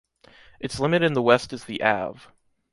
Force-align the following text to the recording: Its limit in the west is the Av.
Its 0.59 0.79
limit 0.79 1.03
in 1.03 1.13
the 1.13 1.21
west 1.21 1.53
is 1.53 1.65
the 1.65 1.83
Av. 1.83 2.31